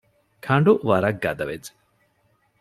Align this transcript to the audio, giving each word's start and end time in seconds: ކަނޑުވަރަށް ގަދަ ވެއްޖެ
ކަނޑުވަރަށް 0.45 1.21
ގަދަ 1.23 1.45
ވެއްޖެ 1.49 1.73